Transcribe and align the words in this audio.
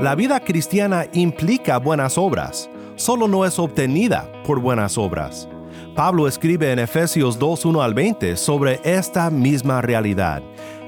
La 0.00 0.14
vida 0.14 0.38
cristiana 0.38 1.06
implica 1.12 1.76
buenas 1.78 2.18
obras, 2.18 2.70
solo 2.94 3.26
no 3.26 3.44
es 3.44 3.58
obtenida 3.58 4.30
por 4.44 4.60
buenas 4.60 4.96
obras. 4.96 5.48
Pablo 5.96 6.28
escribe 6.28 6.70
en 6.70 6.78
Efesios 6.78 7.36
2, 7.36 7.64
1 7.64 7.82
al 7.82 7.94
20 7.94 8.36
sobre 8.36 8.80
esta 8.84 9.28
misma 9.28 9.82
realidad. 9.82 10.40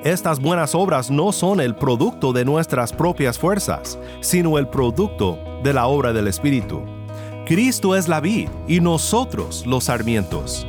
Estas 0.04 0.38
buenas 0.38 0.76
obras 0.76 1.10
no 1.10 1.32
son 1.32 1.60
el 1.60 1.74
producto 1.74 2.32
de 2.32 2.44
nuestras 2.44 2.92
propias 2.92 3.36
fuerzas, 3.36 3.98
sino 4.20 4.58
el 4.58 4.68
producto 4.68 5.40
de 5.64 5.72
la 5.72 5.88
obra 5.88 6.12
del 6.12 6.28
Espíritu. 6.28 6.84
Cristo 7.46 7.96
es 7.96 8.06
la 8.06 8.20
vid 8.20 8.48
y 8.68 8.78
nosotros 8.78 9.66
los 9.66 9.84
sarmientos. 9.84 10.68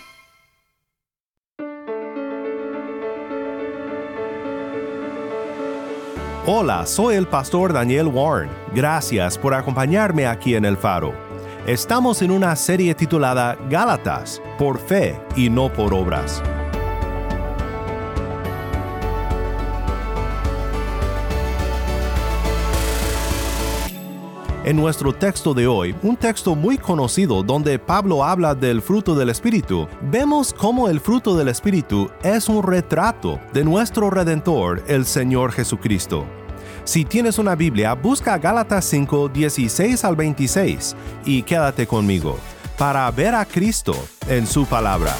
Hola, 6.53 6.85
soy 6.85 7.15
el 7.15 7.27
pastor 7.27 7.71
Daniel 7.71 8.07
Warren. 8.07 8.49
Gracias 8.75 9.37
por 9.37 9.53
acompañarme 9.53 10.27
aquí 10.27 10.53
en 10.53 10.65
El 10.65 10.75
Faro. 10.75 11.13
Estamos 11.65 12.21
en 12.21 12.29
una 12.29 12.57
serie 12.57 12.93
titulada 12.93 13.57
Gálatas, 13.69 14.41
por 14.59 14.77
fe 14.77 15.17
y 15.37 15.49
no 15.49 15.71
por 15.71 15.93
obras. 15.93 16.43
En 24.65 24.75
nuestro 24.75 25.13
texto 25.13 25.53
de 25.53 25.67
hoy, 25.67 25.95
un 26.03 26.17
texto 26.17 26.53
muy 26.55 26.77
conocido 26.77 27.43
donde 27.43 27.79
Pablo 27.79 28.25
habla 28.25 28.55
del 28.55 28.81
fruto 28.81 29.15
del 29.15 29.29
Espíritu, 29.29 29.87
vemos 30.01 30.53
cómo 30.53 30.89
el 30.89 30.99
fruto 30.99 31.37
del 31.37 31.47
Espíritu 31.47 32.11
es 32.23 32.49
un 32.49 32.61
retrato 32.61 33.39
de 33.53 33.63
nuestro 33.63 34.09
Redentor, 34.09 34.83
el 34.87 35.05
Señor 35.05 35.53
Jesucristo. 35.53 36.25
Si 36.83 37.05
tienes 37.05 37.37
una 37.37 37.55
Biblia, 37.55 37.93
busca 37.93 38.37
Gálatas 38.37 38.85
5, 38.85 39.29
16 39.29 40.03
al 40.03 40.15
26 40.15 40.95
y 41.25 41.43
quédate 41.43 41.85
conmigo 41.85 42.37
para 42.77 43.09
ver 43.11 43.35
a 43.35 43.45
Cristo 43.45 43.93
en 44.27 44.47
su 44.47 44.65
palabra. 44.65 45.15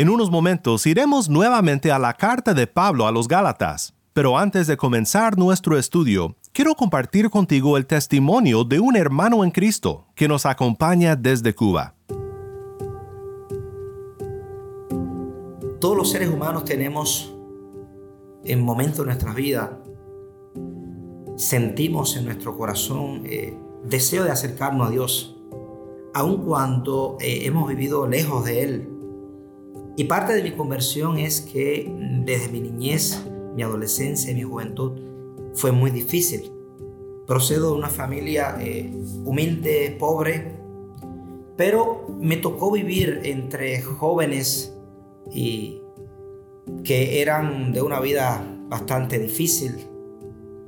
En 0.00 0.08
unos 0.08 0.30
momentos 0.30 0.86
iremos 0.86 1.28
nuevamente 1.28 1.92
a 1.92 1.98
la 1.98 2.14
carta 2.14 2.54
de 2.54 2.66
Pablo 2.66 3.06
a 3.06 3.12
los 3.12 3.28
Gálatas, 3.28 3.92
pero 4.14 4.38
antes 4.38 4.66
de 4.66 4.78
comenzar 4.78 5.36
nuestro 5.36 5.76
estudio, 5.76 6.36
quiero 6.54 6.74
compartir 6.74 7.28
contigo 7.28 7.76
el 7.76 7.84
testimonio 7.84 8.64
de 8.64 8.80
un 8.80 8.96
hermano 8.96 9.44
en 9.44 9.50
Cristo 9.50 10.06
que 10.14 10.26
nos 10.26 10.46
acompaña 10.46 11.16
desde 11.16 11.54
Cuba. 11.54 11.96
Todos 15.80 15.98
los 15.98 16.10
seres 16.10 16.30
humanos 16.30 16.64
tenemos 16.64 17.36
en 18.46 18.62
momentos 18.62 19.00
de 19.00 19.04
nuestra 19.04 19.34
vida, 19.34 19.78
sentimos 21.36 22.16
en 22.16 22.24
nuestro 22.24 22.56
corazón 22.56 23.20
eh, 23.26 23.54
deseo 23.84 24.24
de 24.24 24.30
acercarnos 24.30 24.88
a 24.88 24.90
Dios, 24.92 25.36
aun 26.14 26.38
cuando 26.38 27.18
eh, 27.20 27.42
hemos 27.44 27.68
vivido 27.68 28.06
lejos 28.06 28.46
de 28.46 28.62
Él 28.64 28.99
y 29.96 30.04
parte 30.04 30.34
de 30.34 30.42
mi 30.42 30.52
conversión 30.52 31.18
es 31.18 31.40
que 31.40 31.92
desde 32.24 32.48
mi 32.48 32.60
niñez, 32.60 33.24
mi 33.54 33.62
adolescencia 33.62 34.30
y 34.30 34.34
mi 34.34 34.42
juventud 34.42 34.92
fue 35.54 35.72
muy 35.72 35.90
difícil. 35.90 36.52
Procedo 37.26 37.72
de 37.72 37.78
una 37.78 37.88
familia 37.88 38.56
eh, 38.60 38.92
humilde, 39.24 39.96
pobre, 39.98 40.56
pero 41.56 42.06
me 42.18 42.36
tocó 42.36 42.72
vivir 42.72 43.20
entre 43.24 43.80
jóvenes 43.82 44.74
y 45.30 45.82
que 46.84 47.20
eran 47.20 47.72
de 47.72 47.82
una 47.82 48.00
vida 48.00 48.42
bastante 48.68 49.18
difícil, 49.18 49.74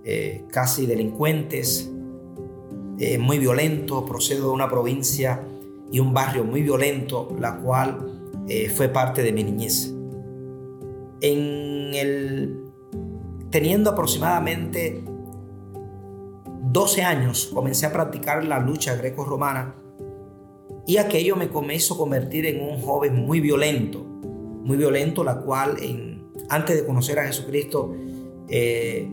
eh, 0.04 0.44
casi 0.50 0.86
delincuentes, 0.86 1.90
eh, 2.98 3.18
muy 3.18 3.38
violentos. 3.38 4.04
Procedo 4.04 4.48
de 4.48 4.52
una 4.52 4.68
provincia 4.68 5.42
y 5.90 5.98
un 5.98 6.12
barrio 6.12 6.44
muy 6.44 6.62
violento, 6.62 7.34
la 7.40 7.56
cual 7.56 8.11
eh, 8.48 8.68
fue 8.68 8.88
parte 8.88 9.22
de 9.22 9.32
mi 9.32 9.44
niñez. 9.44 9.94
En 11.20 11.72
teniendo 13.52 13.90
aproximadamente 13.90 15.04
12 16.72 17.02
años, 17.02 17.50
comencé 17.52 17.86
a 17.86 17.92
practicar 17.92 18.44
la 18.44 18.58
lucha 18.58 18.96
greco-romana 18.96 19.76
y 20.86 20.96
aquello 20.96 21.36
me 21.36 21.48
comenzó 21.48 21.94
a 21.94 21.98
convertir 21.98 22.46
en 22.46 22.62
un 22.62 22.80
joven 22.80 23.14
muy 23.14 23.40
violento, 23.40 24.00
muy 24.00 24.76
violento, 24.78 25.22
la 25.22 25.36
cual 25.42 25.76
antes 26.48 26.76
de 26.76 26.86
conocer 26.86 27.18
a 27.18 27.26
Jesucristo 27.26 27.94
eh, 28.48 29.08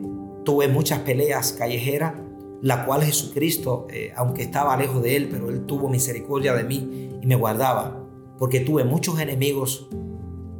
tuve 0.45 0.69
muchas 0.69 0.99
peleas 0.99 1.51
callejeras, 1.51 2.13
la 2.61 2.85
cual 2.85 3.03
Jesucristo, 3.03 3.87
eh, 3.91 4.13
aunque 4.15 4.43
estaba 4.43 4.75
lejos 4.77 5.03
de 5.03 5.17
él, 5.17 5.27
pero 5.29 5.49
él 5.49 5.65
tuvo 5.65 5.89
misericordia 5.89 6.53
de 6.53 6.63
mí 6.63 7.09
y 7.21 7.27
me 7.27 7.35
guardaba 7.35 8.05
porque 8.39 8.61
tuve 8.61 8.85
muchos 8.85 9.19
enemigos, 9.19 9.89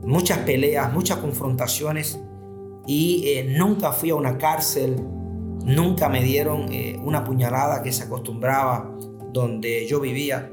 muchas 0.04 0.40
peleas, 0.40 0.94
muchas 0.94 1.18
confrontaciones 1.18 2.20
y 2.86 3.24
eh, 3.28 3.56
nunca 3.58 3.94
fui 3.94 4.10
a 4.10 4.16
una 4.16 4.38
cárcel, 4.38 4.98
nunca 5.64 6.10
me 6.10 6.22
dieron 6.22 6.72
eh, 6.72 7.00
una 7.04 7.24
puñalada 7.24 7.82
que 7.82 7.94
se 7.94 8.04
acostumbraba 8.04 8.94
donde 9.32 9.88
yo 9.88 10.02
vivía. 10.02 10.52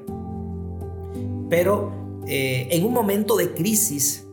Pero 1.50 2.22
eh, 2.26 2.68
en 2.70 2.84
un 2.84 2.92
momento 2.92 3.36
de 3.36 3.52
crisis, 3.54 4.28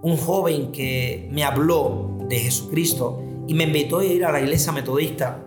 un 0.00 0.16
joven 0.16 0.72
que 0.72 1.28
me 1.30 1.44
habló 1.44 2.18
de 2.28 2.38
Jesucristo 2.38 3.22
y 3.46 3.54
me 3.54 3.64
invitó 3.64 3.98
a 3.98 4.04
ir 4.04 4.24
a 4.24 4.32
la 4.32 4.40
iglesia 4.40 4.72
metodista, 4.72 5.44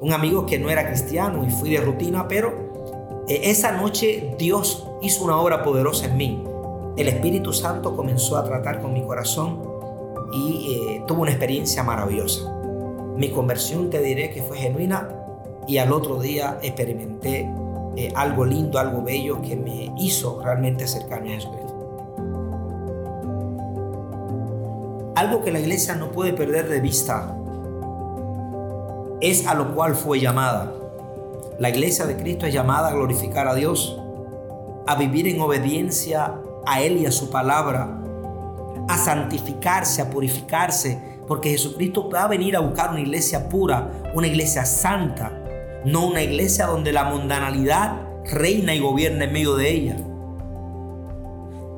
un 0.00 0.12
amigo 0.12 0.46
que 0.46 0.58
no 0.58 0.70
era 0.70 0.86
cristiano 0.86 1.44
y 1.46 1.50
fui 1.50 1.70
de 1.70 1.80
rutina, 1.80 2.26
pero 2.28 3.24
esa 3.28 3.72
noche 3.72 4.36
Dios 4.38 4.86
hizo 5.00 5.24
una 5.24 5.38
obra 5.38 5.62
poderosa 5.62 6.06
en 6.06 6.16
mí. 6.16 6.44
El 6.96 7.08
Espíritu 7.08 7.52
Santo 7.52 7.94
comenzó 7.94 8.36
a 8.36 8.44
tratar 8.44 8.80
con 8.80 8.92
mi 8.92 9.02
corazón 9.02 9.62
y 10.32 10.72
eh, 10.72 11.04
tuvo 11.06 11.22
una 11.22 11.30
experiencia 11.30 11.82
maravillosa. 11.82 12.52
Mi 13.16 13.30
conversión 13.30 13.90
te 13.90 14.00
diré 14.00 14.30
que 14.30 14.42
fue 14.42 14.56
genuina 14.56 15.08
y 15.66 15.78
al 15.78 15.92
otro 15.92 16.18
día 16.18 16.58
experimenté 16.62 17.50
eh, 17.96 18.12
algo 18.14 18.44
lindo, 18.44 18.78
algo 18.78 19.02
bello 19.02 19.40
que 19.40 19.56
me 19.56 19.92
hizo 19.98 20.40
realmente 20.42 20.84
acercarme 20.84 21.32
a 21.32 21.34
Jesucristo. 21.36 21.72
Algo 25.14 25.42
que 25.42 25.50
la 25.50 25.60
iglesia 25.60 25.94
no 25.94 26.12
puede 26.12 26.34
perder 26.34 26.68
de 26.68 26.80
vista 26.80 27.34
es 29.20 29.46
a 29.46 29.54
lo 29.54 29.74
cual 29.74 29.94
fue 29.94 30.20
llamada. 30.20 30.72
La 31.58 31.70
iglesia 31.70 32.04
de 32.04 32.16
Cristo 32.16 32.44
es 32.44 32.52
llamada 32.52 32.88
a 32.88 32.92
glorificar 32.92 33.48
a 33.48 33.54
Dios 33.54 33.98
a 34.86 34.94
vivir 34.94 35.28
en 35.28 35.40
obediencia 35.40 36.34
a 36.66 36.80
Él 36.80 36.98
y 36.98 37.06
a 37.06 37.12
su 37.12 37.30
palabra, 37.30 38.02
a 38.88 38.98
santificarse, 38.98 40.00
a 40.00 40.10
purificarse 40.10 41.16
Porque 41.26 41.50
Jesucristo 41.50 42.08
va 42.08 42.24
a 42.24 42.28
venir 42.28 42.56
a 42.56 42.60
buscar 42.60 42.90
una 42.90 43.00
iglesia 43.00 43.48
pura, 43.48 43.90
una 44.14 44.28
iglesia 44.28 44.64
santa, 44.64 45.32
no 45.84 46.06
una 46.06 46.22
iglesia 46.22 46.66
donde 46.66 46.92
la 46.92 47.04
mundanalidad 47.04 48.00
reina 48.30 48.74
y 48.74 48.78
gobierna 48.78 49.24
en 49.24 49.32
medio 49.32 49.56
de 49.56 49.70
ella. 49.70 49.96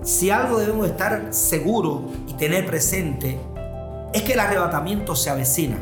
Si 0.03 0.31
algo 0.31 0.59
debemos 0.59 0.87
estar 0.87 1.29
seguros 1.31 2.03
y 2.27 2.35
tener 2.35 2.67
presente 2.67 3.39
es 4.13 4.23
que 4.23 4.35
el 4.35 4.41
arrebatamiento 4.41 5.17
se 5.17 5.31
avecina. 5.31 5.79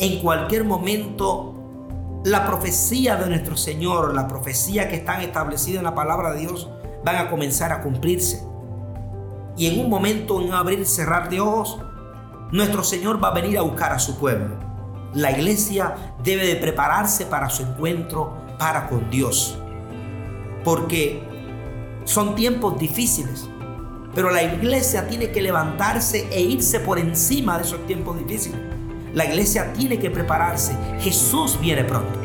En 0.00 0.20
cualquier 0.20 0.64
momento 0.64 1.57
la 2.24 2.46
profecía 2.46 3.16
de 3.16 3.28
nuestro 3.28 3.56
Señor, 3.56 4.14
la 4.14 4.28
profecía 4.28 4.88
que 4.88 4.96
están 4.96 5.20
establecidas 5.20 5.78
en 5.78 5.84
la 5.84 5.94
palabra 5.94 6.32
de 6.32 6.40
Dios, 6.40 6.68
van 7.04 7.16
a 7.16 7.30
comenzar 7.30 7.72
a 7.72 7.82
cumplirse. 7.82 8.42
Y 9.56 9.66
en 9.66 9.80
un 9.80 9.90
momento, 9.90 10.40
en 10.40 10.52
abrir 10.52 10.80
y 10.80 10.84
cerrar 10.84 11.30
de 11.30 11.40
ojos, 11.40 11.78
nuestro 12.52 12.82
Señor 12.82 13.22
va 13.22 13.28
a 13.28 13.34
venir 13.34 13.58
a 13.58 13.62
buscar 13.62 13.92
a 13.92 13.98
su 13.98 14.18
pueblo. 14.18 14.56
La 15.14 15.30
iglesia 15.30 15.94
debe 16.22 16.46
de 16.46 16.56
prepararse 16.56 17.26
para 17.26 17.50
su 17.50 17.62
encuentro 17.62 18.36
para 18.58 18.88
con 18.88 19.10
Dios. 19.10 19.58
Porque 20.64 21.22
son 22.04 22.34
tiempos 22.34 22.78
difíciles. 22.78 23.48
Pero 24.14 24.30
la 24.30 24.42
iglesia 24.42 25.06
tiene 25.06 25.30
que 25.30 25.42
levantarse 25.42 26.28
e 26.30 26.40
irse 26.40 26.80
por 26.80 26.98
encima 26.98 27.58
de 27.58 27.64
esos 27.64 27.86
tiempos 27.86 28.18
difíciles. 28.18 28.77
La 29.14 29.24
iglesia 29.24 29.72
tiene 29.72 29.98
que 29.98 30.10
prepararse. 30.10 30.76
Jesús 31.00 31.58
viene 31.60 31.84
pronto. 31.84 32.18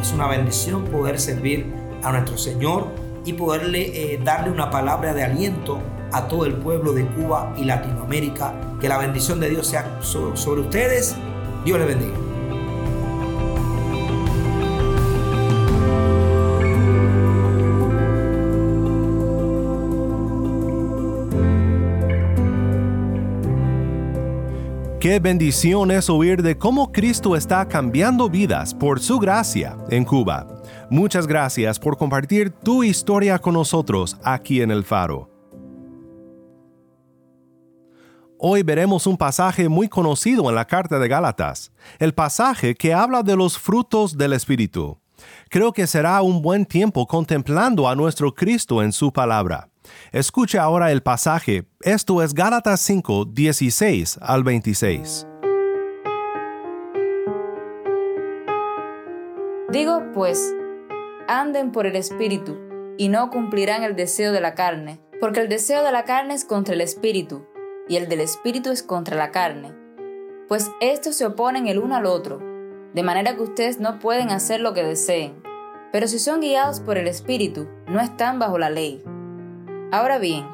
Es 0.00 0.12
una 0.12 0.26
bendición 0.28 0.84
poder 0.84 1.18
servir 1.18 1.72
a 2.02 2.12
nuestro 2.12 2.36
Señor 2.36 2.88
y 3.24 3.32
poderle 3.32 4.14
eh, 4.14 4.20
darle 4.22 4.50
una 4.50 4.70
palabra 4.70 5.14
de 5.14 5.22
aliento 5.22 5.80
a 6.12 6.28
todo 6.28 6.44
el 6.44 6.54
pueblo 6.54 6.92
de 6.92 7.06
Cuba 7.06 7.54
y 7.56 7.64
Latinoamérica. 7.64 8.54
Que 8.80 8.88
la 8.88 8.98
bendición 8.98 9.40
de 9.40 9.48
Dios 9.48 9.66
sea 9.66 9.98
sobre 10.02 10.60
ustedes. 10.60 11.16
Dios 11.64 11.78
les 11.78 11.88
bendiga. 11.88 12.23
Qué 25.04 25.20
bendición 25.20 25.90
es 25.90 26.08
oír 26.08 26.42
de 26.42 26.56
cómo 26.56 26.90
Cristo 26.90 27.36
está 27.36 27.68
cambiando 27.68 28.30
vidas 28.30 28.72
por 28.72 29.00
su 29.00 29.18
gracia 29.18 29.76
en 29.90 30.02
Cuba. 30.02 30.46
Muchas 30.88 31.26
gracias 31.26 31.78
por 31.78 31.98
compartir 31.98 32.48
tu 32.48 32.82
historia 32.82 33.38
con 33.38 33.52
nosotros 33.52 34.16
aquí 34.24 34.62
en 34.62 34.70
el 34.70 34.82
Faro. 34.82 35.28
Hoy 38.38 38.62
veremos 38.62 39.06
un 39.06 39.18
pasaje 39.18 39.68
muy 39.68 39.88
conocido 39.88 40.48
en 40.48 40.54
la 40.54 40.64
carta 40.64 40.98
de 40.98 41.06
Gálatas, 41.06 41.70
el 41.98 42.14
pasaje 42.14 42.74
que 42.74 42.94
habla 42.94 43.22
de 43.22 43.36
los 43.36 43.58
frutos 43.58 44.16
del 44.16 44.32
Espíritu. 44.32 44.98
Creo 45.50 45.74
que 45.74 45.86
será 45.86 46.22
un 46.22 46.40
buen 46.40 46.64
tiempo 46.64 47.06
contemplando 47.06 47.90
a 47.90 47.94
nuestro 47.94 48.34
Cristo 48.34 48.82
en 48.82 48.90
su 48.90 49.12
palabra. 49.12 49.68
Escucha 50.12 50.62
ahora 50.62 50.92
el 50.92 51.02
pasaje, 51.02 51.64
esto 51.80 52.22
es 52.22 52.34
Gálatas 52.34 52.80
5, 52.80 53.26
16 53.26 54.18
al 54.20 54.44
26. 54.44 55.26
Digo 59.70 60.02
pues, 60.12 60.54
anden 61.26 61.72
por 61.72 61.86
el 61.86 61.96
Espíritu, 61.96 62.56
y 62.96 63.08
no 63.08 63.30
cumplirán 63.30 63.82
el 63.82 63.96
deseo 63.96 64.32
de 64.32 64.40
la 64.40 64.54
carne, 64.54 65.00
porque 65.20 65.40
el 65.40 65.48
deseo 65.48 65.82
de 65.82 65.90
la 65.90 66.04
carne 66.04 66.34
es 66.34 66.44
contra 66.44 66.74
el 66.74 66.80
Espíritu, 66.80 67.46
y 67.88 67.96
el 67.96 68.08
del 68.08 68.20
Espíritu 68.20 68.70
es 68.70 68.82
contra 68.82 69.16
la 69.16 69.30
carne. 69.30 69.74
Pues 70.48 70.70
estos 70.80 71.16
se 71.16 71.26
oponen 71.26 71.66
el 71.66 71.78
uno 71.78 71.96
al 71.96 72.06
otro, 72.06 72.40
de 72.94 73.02
manera 73.02 73.34
que 73.34 73.42
ustedes 73.42 73.80
no 73.80 73.98
pueden 73.98 74.30
hacer 74.30 74.60
lo 74.60 74.74
que 74.74 74.84
deseen. 74.84 75.42
Pero 75.90 76.06
si 76.06 76.18
son 76.18 76.40
guiados 76.40 76.80
por 76.80 76.98
el 76.98 77.08
Espíritu, 77.08 77.66
no 77.88 78.00
están 78.00 78.38
bajo 78.38 78.58
la 78.58 78.70
ley. 78.70 79.02
Ahora 79.96 80.18
bien, 80.18 80.44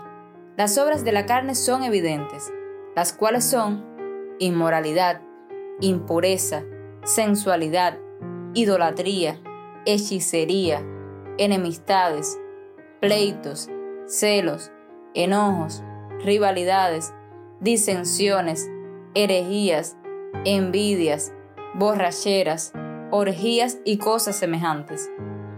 las 0.59 0.77
obras 0.77 1.03
de 1.03 1.13
la 1.13 1.25
carne 1.25 1.55
son 1.55 1.83
evidentes, 1.83 2.53
las 2.95 3.15
cuales 3.15 3.43
son 3.43 4.37
inmoralidad, 4.39 5.23
impureza, 5.81 6.63
sensualidad, 7.05 7.97
idolatría, 8.53 9.41
hechicería, 9.87 10.83
enemistades, 11.39 12.39
pleitos, 13.01 13.71
celos, 14.05 14.73
enojos, 15.15 15.83
rivalidades, 16.23 17.15
disensiones, 17.61 18.69
herejías, 19.15 19.97
envidias, 20.45 21.33
borracheras, 21.73 22.75
orgías 23.11 23.79
y 23.87 23.97
cosas 23.97 24.37
semejantes, 24.37 25.11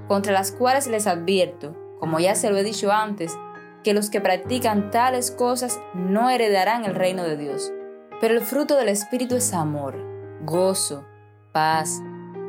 contra 0.06 0.32
las 0.32 0.52
cuales 0.52 0.86
les 0.86 1.08
advierto, 1.08 1.74
como 1.98 2.20
ya 2.20 2.36
se 2.36 2.48
lo 2.48 2.56
he 2.58 2.62
dicho 2.62 2.92
antes, 2.92 3.36
que 3.82 3.94
los 3.94 4.10
que 4.10 4.20
practican 4.20 4.90
tales 4.90 5.30
cosas 5.30 5.80
no 5.94 6.30
heredarán 6.30 6.84
el 6.84 6.94
reino 6.94 7.24
de 7.24 7.36
Dios. 7.36 7.72
Pero 8.20 8.34
el 8.34 8.40
fruto 8.40 8.76
del 8.76 8.88
Espíritu 8.88 9.36
es 9.36 9.52
amor, 9.52 9.96
gozo, 10.44 11.04
paz, 11.52 12.00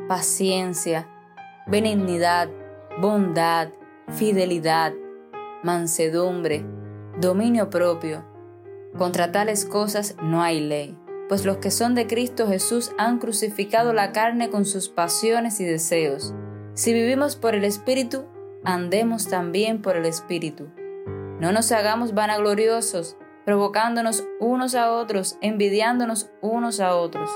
paciencia, 0.08 1.08
benignidad, 1.66 2.48
bondad, 3.00 3.68
fidelidad, 4.08 4.92
mansedumbre, 5.62 6.64
dominio 7.20 7.70
propio. 7.70 8.24
Contra 8.96 9.32
tales 9.32 9.64
cosas 9.64 10.16
no 10.22 10.42
hay 10.42 10.60
ley, 10.60 10.96
pues 11.28 11.44
los 11.44 11.56
que 11.56 11.70
son 11.70 11.94
de 11.94 12.06
Cristo 12.06 12.46
Jesús 12.46 12.92
han 12.98 13.18
crucificado 13.18 13.92
la 13.92 14.12
carne 14.12 14.50
con 14.50 14.64
sus 14.64 14.88
pasiones 14.88 15.58
y 15.60 15.64
deseos. 15.64 16.34
Si 16.74 16.92
vivimos 16.92 17.36
por 17.36 17.54
el 17.54 17.64
Espíritu, 17.64 18.24
andemos 18.64 19.28
también 19.28 19.82
por 19.82 19.96
el 19.96 20.06
Espíritu. 20.06 20.68
No 21.44 21.52
nos 21.52 21.70
hagamos 21.72 22.14
vanagloriosos, 22.14 23.18
provocándonos 23.44 24.24
unos 24.40 24.74
a 24.74 24.90
otros, 24.90 25.36
envidiándonos 25.42 26.30
unos 26.40 26.80
a 26.80 26.96
otros. 26.96 27.28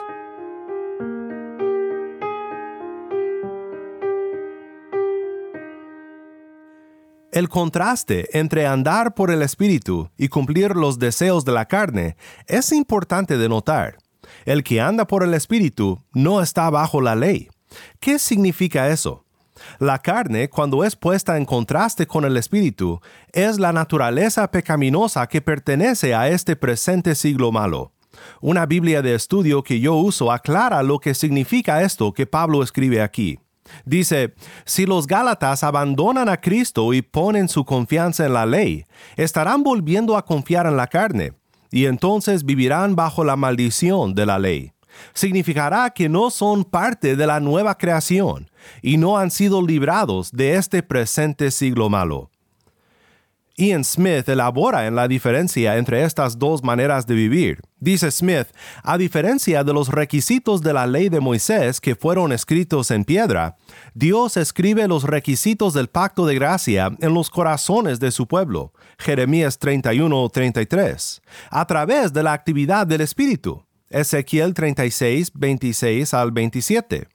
El 7.33 7.51
contraste 7.51 8.31
entre 8.33 8.67
andar 8.67 9.13
por 9.13 9.31
el 9.31 9.43
Espíritu 9.43 10.11
y 10.17 10.29
cumplir 10.29 10.75
los 10.75 10.99
deseos 10.99 11.45
de 11.45 11.53
la 11.53 11.67
carne 11.67 12.17
es 12.47 12.73
importante 12.73 13.37
de 13.37 13.51
notar. 13.51 13.99
El 14.47 14.65
que 14.65 14.81
anda 14.81 15.07
por 15.07 15.23
el 15.23 15.35
Espíritu 15.35 16.03
no 16.15 16.41
está 16.41 16.71
bajo 16.71 17.03
la 17.03 17.15
ley. 17.15 17.51
¿Qué 18.01 18.19
significa 18.19 18.89
eso? 18.89 19.27
La 19.79 19.99
carne, 19.99 20.49
cuando 20.49 20.85
es 20.85 20.97
puesta 20.97 21.37
en 21.37 21.45
contraste 21.45 22.07
con 22.07 22.25
el 22.25 22.37
espíritu, 22.37 23.01
es 23.33 23.59
la 23.59 23.73
naturaleza 23.73 24.51
pecaminosa 24.51 25.27
que 25.27 25.41
pertenece 25.41 26.15
a 26.15 26.29
este 26.29 26.57
presente 26.57 27.15
siglo 27.15 27.53
malo. 27.53 27.93
Una 28.41 28.67
Biblia 28.67 29.03
de 29.03 29.15
estudio 29.15 29.63
que 29.63 29.81
yo 29.81 29.95
uso 29.95 30.33
aclara 30.33 30.83
lo 30.83 30.99
que 30.99 31.15
significa 31.15 31.83
esto 31.83 32.13
que 32.13 32.27
Pablo 32.27 32.63
escribe 32.63 33.03
aquí. 33.03 33.39
Dice, 33.85 34.35
si 34.65 34.87
los 34.87 35.07
Gálatas 35.07 35.63
abandonan 35.63 36.29
a 36.29 36.41
Cristo 36.41 36.95
y 36.95 37.03
ponen 37.03 37.49
su 37.49 37.65
confianza 37.65 38.25
en 38.25 38.33
la 38.33 38.47
ley, 38.47 38.85
estarán 39.17 39.63
volviendo 39.63 40.17
a 40.17 40.25
confiar 40.25 40.67
en 40.67 40.77
la 40.77 40.87
carne, 40.87 41.35
y 41.71 41.85
entonces 41.85 42.45
vivirán 42.45 42.97
bajo 42.97 43.25
la 43.25 43.37
maldición 43.37 44.15
de 44.15 44.27
la 44.27 44.39
ley 44.39 44.73
significará 45.15 45.91
que 45.91 46.09
no 46.09 46.31
son 46.31 46.65
parte 46.65 47.17
de 47.17 47.27
la 47.27 47.41
nueva 47.41 47.77
creación 47.77 48.51
y 48.83 48.97
no 48.97 49.19
han 49.19 49.31
sido 49.31 49.65
librados 49.65 50.31
de 50.33 50.55
este 50.55 50.83
presente 50.83 51.51
siglo 51.51 51.89
malo. 51.89 52.31
Ian 53.59 53.85
Smith 53.85 54.29
elabora 54.29 54.87
en 54.87 54.95
la 54.95 55.09
diferencia 55.09 55.79
entre 55.79 56.05
estas 56.05 56.39
dos 56.39 56.63
maneras 56.63 57.09
de 57.09 57.15
vivir. 57.15 57.61
Dice 57.81 58.13
Smith, 58.13 58.47
a 58.85 58.97
diferencia 58.97 59.65
de 59.65 59.73
los 59.73 59.89
requisitos 59.89 60.63
de 60.63 60.73
la 60.73 60.87
ley 60.87 61.09
de 61.09 61.19
Moisés 61.19 61.81
que 61.81 61.97
fueron 61.97 62.31
escritos 62.31 62.93
en 62.93 63.05
piedra, 63.05 63.57
Dios 63.95 64.37
escribe 64.37 64.87
los 64.87 65.03
requisitos 65.03 65.75
del 65.75 65.89
pacto 65.89 66.25
de 66.25 66.37
gracia 66.37 66.93
en 67.01 67.15
los 67.15 67.31
corazones 67.31 67.99
de 67.99 68.13
su 68.13 68.29
pueblo, 68.29 68.73
Jeremías 68.97 69.59
31-33, 69.59 71.21
a 71.51 71.67
través 71.67 72.13
de 72.13 72.23
la 72.23 72.35
actividad 72.35 72.87
del 72.87 73.01
Espíritu. 73.01 73.65
Ezequiel 73.91 74.55
36, 74.55 75.33
26 75.35 76.15
al 76.15 76.33
27, 76.33 77.09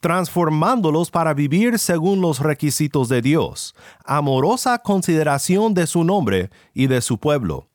transformándolos 0.00 1.10
para 1.10 1.34
vivir 1.34 1.78
según 1.78 2.20
los 2.20 2.38
requisitos 2.38 3.08
de 3.08 3.20
Dios, 3.20 3.74
amorosa 4.04 4.78
consideración 4.78 5.74
de 5.74 5.86
su 5.86 6.04
nombre 6.04 6.50
y 6.72 6.86
de 6.86 7.00
su 7.00 7.18
pueblo. 7.18 7.66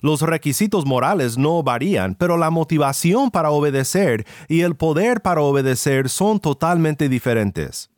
Los 0.00 0.22
requisitos 0.22 0.84
morales 0.84 1.38
no 1.38 1.62
varían, 1.62 2.14
pero 2.14 2.36
la 2.36 2.50
motivación 2.50 3.30
para 3.30 3.50
obedecer 3.50 4.26
y 4.48 4.60
el 4.60 4.76
poder 4.76 5.22
para 5.22 5.40
obedecer 5.40 6.08
son 6.08 6.38
totalmente 6.38 7.08
diferentes. 7.08 7.90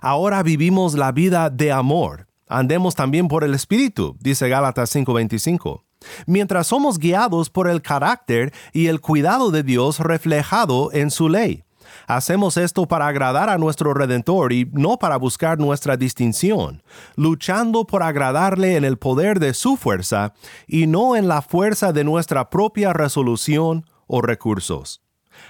Ahora 0.00 0.42
vivimos 0.42 0.94
la 0.94 1.12
vida 1.12 1.50
de 1.50 1.72
amor, 1.72 2.26
andemos 2.48 2.94
también 2.94 3.28
por 3.28 3.44
el 3.44 3.54
Espíritu, 3.54 4.16
dice 4.20 4.48
Gálatas 4.48 4.90
5:25. 4.94 5.82
Mientras 6.26 6.68
somos 6.68 6.98
guiados 6.98 7.50
por 7.50 7.68
el 7.68 7.82
carácter 7.82 8.52
y 8.72 8.86
el 8.86 9.00
cuidado 9.00 9.50
de 9.50 9.62
Dios 9.62 10.00
reflejado 10.00 10.90
en 10.92 11.10
su 11.10 11.28
ley. 11.28 11.64
Hacemos 12.06 12.56
esto 12.56 12.86
para 12.86 13.06
agradar 13.06 13.48
a 13.48 13.58
nuestro 13.58 13.94
Redentor 13.94 14.52
y 14.52 14.68
no 14.72 14.98
para 14.98 15.16
buscar 15.16 15.58
nuestra 15.58 15.96
distinción, 15.96 16.82
luchando 17.16 17.86
por 17.86 18.02
agradarle 18.02 18.76
en 18.76 18.84
el 18.84 18.98
poder 18.98 19.38
de 19.38 19.54
su 19.54 19.76
fuerza 19.76 20.34
y 20.66 20.86
no 20.86 21.16
en 21.16 21.28
la 21.28 21.42
fuerza 21.42 21.92
de 21.92 22.04
nuestra 22.04 22.50
propia 22.50 22.92
resolución 22.92 23.86
o 24.06 24.20
recursos. 24.20 25.00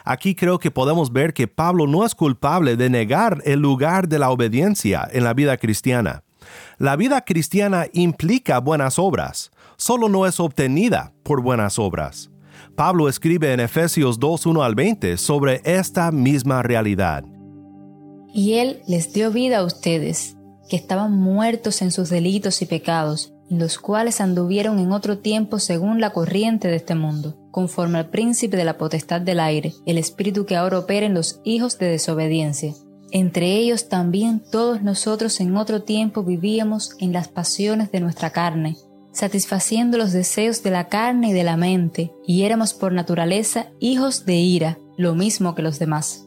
Aquí 0.04 0.34
creo 0.34 0.58
que 0.58 0.70
podemos 0.70 1.12
ver 1.12 1.34
que 1.34 1.48
Pablo 1.48 1.86
no 1.86 2.04
es 2.04 2.14
culpable 2.14 2.76
de 2.76 2.88
negar 2.88 3.42
el 3.44 3.60
lugar 3.60 4.08
de 4.08 4.18
la 4.18 4.30
obediencia 4.30 5.08
en 5.12 5.24
la 5.24 5.34
vida 5.34 5.56
cristiana. 5.56 6.22
La 6.78 6.96
vida 6.96 7.22
cristiana 7.22 7.86
implica 7.92 8.58
buenas 8.60 8.98
obras, 8.98 9.50
solo 9.76 10.08
no 10.08 10.26
es 10.26 10.40
obtenida 10.40 11.12
por 11.22 11.42
buenas 11.42 11.78
obras. 11.78 12.30
Pablo 12.76 13.08
escribe 13.08 13.52
en 13.52 13.60
Efesios 13.60 14.18
2, 14.18 14.46
1 14.46 14.62
al 14.62 14.74
20 14.74 15.16
sobre 15.16 15.60
esta 15.64 16.10
misma 16.10 16.62
realidad. 16.62 17.24
Y 18.32 18.54
Él 18.54 18.80
les 18.88 19.12
dio 19.12 19.30
vida 19.30 19.58
a 19.58 19.64
ustedes, 19.64 20.36
que 20.68 20.76
estaban 20.76 21.12
muertos 21.12 21.82
en 21.82 21.92
sus 21.92 22.10
delitos 22.10 22.62
y 22.62 22.66
pecados, 22.66 23.32
en 23.48 23.60
los 23.60 23.78
cuales 23.78 24.20
anduvieron 24.20 24.80
en 24.80 24.90
otro 24.90 25.18
tiempo 25.18 25.60
según 25.60 26.00
la 26.00 26.10
corriente 26.10 26.68
de 26.68 26.76
este 26.76 26.96
mundo, 26.96 27.36
conforme 27.52 27.98
al 27.98 28.10
príncipe 28.10 28.56
de 28.56 28.64
la 28.64 28.76
potestad 28.76 29.20
del 29.20 29.38
aire, 29.38 29.72
el 29.86 29.98
espíritu 29.98 30.46
que 30.46 30.56
ahora 30.56 30.80
opera 30.80 31.06
en 31.06 31.14
los 31.14 31.40
hijos 31.44 31.78
de 31.78 31.86
desobediencia. 31.86 32.74
Entre 33.12 33.52
ellos 33.52 33.88
también 33.88 34.42
todos 34.50 34.82
nosotros 34.82 35.38
en 35.40 35.56
otro 35.56 35.82
tiempo 35.82 36.24
vivíamos 36.24 36.96
en 36.98 37.12
las 37.12 37.28
pasiones 37.28 37.92
de 37.92 38.00
nuestra 38.00 38.30
carne 38.30 38.76
satisfaciendo 39.14 39.96
los 39.96 40.12
deseos 40.12 40.62
de 40.62 40.70
la 40.70 40.88
carne 40.88 41.30
y 41.30 41.32
de 41.32 41.44
la 41.44 41.56
mente, 41.56 42.12
y 42.26 42.42
éramos 42.42 42.74
por 42.74 42.92
naturaleza 42.92 43.68
hijos 43.80 44.26
de 44.26 44.34
ira, 44.36 44.78
lo 44.96 45.14
mismo 45.14 45.54
que 45.54 45.62
los 45.62 45.78
demás. 45.78 46.26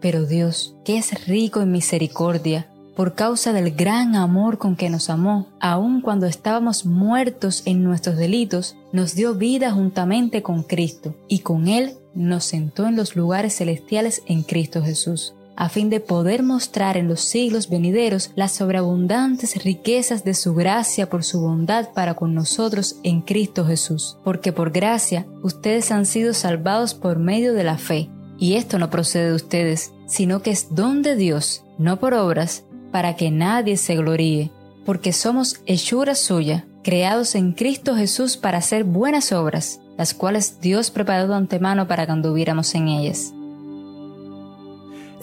Pero 0.00 0.24
Dios, 0.24 0.74
que 0.84 0.96
es 0.96 1.26
rico 1.26 1.60
en 1.60 1.72
misericordia, 1.72 2.68
por 2.96 3.14
causa 3.14 3.52
del 3.52 3.72
gran 3.72 4.16
amor 4.16 4.58
con 4.58 4.76
que 4.76 4.88
nos 4.88 5.10
amó, 5.10 5.48
aun 5.60 6.00
cuando 6.00 6.26
estábamos 6.26 6.86
muertos 6.86 7.62
en 7.66 7.84
nuestros 7.84 8.16
delitos, 8.16 8.76
nos 8.92 9.14
dio 9.14 9.34
vida 9.34 9.70
juntamente 9.70 10.42
con 10.42 10.62
Cristo, 10.62 11.14
y 11.28 11.40
con 11.40 11.68
Él 11.68 11.94
nos 12.14 12.44
sentó 12.44 12.86
en 12.86 12.96
los 12.96 13.16
lugares 13.16 13.56
celestiales 13.56 14.22
en 14.26 14.42
Cristo 14.42 14.82
Jesús 14.82 15.34
a 15.56 15.68
fin 15.68 15.90
de 15.90 16.00
poder 16.00 16.42
mostrar 16.42 16.96
en 16.96 17.08
los 17.08 17.20
siglos 17.20 17.68
venideros 17.68 18.30
las 18.34 18.52
sobreabundantes 18.52 19.62
riquezas 19.62 20.24
de 20.24 20.34
su 20.34 20.54
gracia 20.54 21.08
por 21.08 21.24
su 21.24 21.40
bondad 21.40 21.90
para 21.94 22.14
con 22.14 22.34
nosotros 22.34 22.96
en 23.02 23.20
Cristo 23.20 23.64
Jesús. 23.64 24.16
Porque 24.24 24.52
por 24.52 24.70
gracia 24.70 25.26
ustedes 25.42 25.90
han 25.90 26.06
sido 26.06 26.34
salvados 26.34 26.94
por 26.94 27.18
medio 27.18 27.52
de 27.52 27.64
la 27.64 27.78
fe. 27.78 28.08
Y 28.38 28.54
esto 28.54 28.78
no 28.78 28.90
procede 28.90 29.28
de 29.28 29.34
ustedes, 29.34 29.92
sino 30.06 30.42
que 30.42 30.50
es 30.50 30.74
don 30.74 31.02
de 31.02 31.16
Dios, 31.16 31.64
no 31.78 32.00
por 32.00 32.14
obras, 32.14 32.64
para 32.90 33.14
que 33.14 33.30
nadie 33.30 33.76
se 33.76 33.96
gloríe. 33.96 34.50
Porque 34.84 35.12
somos 35.12 35.60
hechura 35.66 36.14
suya, 36.14 36.66
creados 36.82 37.34
en 37.34 37.52
Cristo 37.52 37.94
Jesús 37.94 38.36
para 38.36 38.58
hacer 38.58 38.84
buenas 38.84 39.32
obras, 39.32 39.80
las 39.96 40.14
cuales 40.14 40.60
Dios 40.60 40.90
preparó 40.90 41.28
de 41.28 41.34
antemano 41.36 41.86
para 41.86 42.06
que 42.06 42.12
anduviéramos 42.12 42.74
en 42.74 42.88
ellas. 42.88 43.32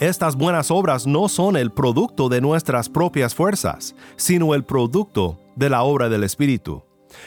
Estas 0.00 0.34
buenas 0.34 0.70
obras 0.70 1.06
no 1.06 1.28
son 1.28 1.58
el 1.58 1.72
producto 1.72 2.30
de 2.30 2.40
nuestras 2.40 2.88
propias 2.88 3.34
fuerzas, 3.34 3.94
sino 4.16 4.54
el 4.54 4.64
producto 4.64 5.38
de 5.56 5.68
la 5.68 5.82
obra 5.82 6.08
del 6.08 6.24
Espíritu. 6.24 6.82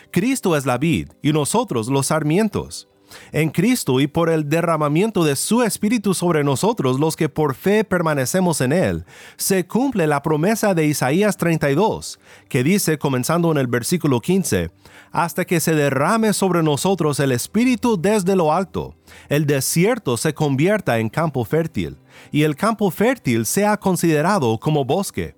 Cristo 0.10 0.58
es 0.58 0.66
la 0.66 0.80
vid 0.80 1.10
y 1.22 1.34
nosotros 1.34 1.88
los 1.88 2.08
sarmientos. 2.08 2.88
En 3.32 3.50
Cristo 3.50 4.00
y 4.00 4.08
por 4.08 4.30
el 4.30 4.50
derramamiento 4.50 5.24
de 5.24 5.36
su 5.36 5.64
Espíritu 5.64 6.14
sobre 6.14 6.44
nosotros, 6.44 7.00
los 7.00 7.16
que 7.16 7.30
por 7.30 7.56
fe 7.56 7.84
permanecemos 7.84 8.62
en 8.62 8.72
Él, 8.72 9.06
se 9.38 9.66
cumple 9.66 10.08
la 10.08 10.22
promesa 10.22 10.74
de 10.74 10.86
Isaías 10.86 11.38
32, 11.38 12.20
que 12.50 12.64
dice, 12.64 12.98
comenzando 12.98 13.52
en 13.52 13.58
el 13.58 13.68
versículo 13.68 14.20
15, 14.20 14.72
hasta 15.12 15.46
que 15.46 15.60
se 15.60 15.76
derrame 15.76 16.34
sobre 16.34 16.64
nosotros 16.64 17.20
el 17.20 17.32
Espíritu 17.32 18.00
desde 18.00 18.36
lo 18.36 18.54
alto, 18.54 18.96
el 19.30 19.46
desierto 19.46 20.18
se 20.18 20.34
convierta 20.34 21.00
en 21.00 21.10
campo 21.10 21.46
fértil, 21.46 21.98
y 22.32 22.44
el 22.44 22.56
campo 22.56 22.92
fértil 22.92 23.46
sea 23.46 23.78
considerado 23.78 24.60
como 24.60 24.86
bosque. 24.86 25.36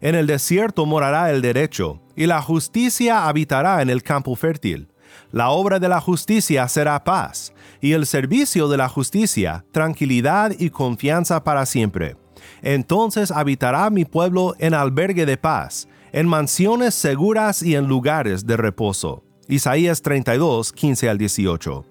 En 0.00 0.14
el 0.14 0.26
desierto 0.26 0.86
morará 0.86 1.30
el 1.30 1.42
derecho, 1.42 2.00
y 2.14 2.26
la 2.26 2.40
justicia 2.42 3.26
habitará 3.28 3.82
en 3.82 3.90
el 3.90 4.02
campo 4.02 4.34
fértil. 4.36 4.88
La 5.32 5.50
obra 5.50 5.78
de 5.78 5.88
la 5.88 6.00
justicia 6.00 6.66
será 6.68 7.02
paz, 7.04 7.52
y 7.80 7.92
el 7.92 8.06
servicio 8.06 8.68
de 8.68 8.76
la 8.76 8.88
justicia 8.88 9.64
tranquilidad 9.72 10.52
y 10.58 10.70
confianza 10.70 11.42
para 11.44 11.66
siempre. 11.66 12.16
Entonces 12.62 13.30
habitará 13.30 13.90
mi 13.90 14.04
pueblo 14.04 14.54
en 14.58 14.74
albergue 14.74 15.26
de 15.26 15.36
paz, 15.36 15.88
en 16.12 16.26
mansiones 16.26 16.94
seguras 16.94 17.62
y 17.62 17.74
en 17.74 17.86
lugares 17.86 18.46
de 18.46 18.56
reposo. 18.56 19.22
Isaías 19.48 20.02
32, 20.02 20.72
15 20.72 21.08
al 21.08 21.18
18. 21.18 21.84